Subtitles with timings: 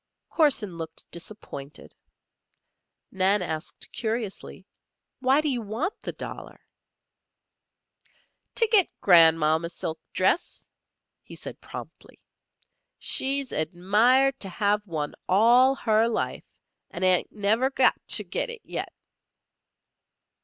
[0.29, 1.93] Corson looked disappointed.
[3.11, 4.65] Nan asked, curiously:
[5.19, 6.59] "Why do you want the dollar?"
[8.55, 10.67] "To git Gran'mom a silk dress,"
[11.21, 12.19] he said promptly.
[12.97, 16.45] "She's admired to have one all her life,
[16.89, 18.91] and ain't never got to git it yet."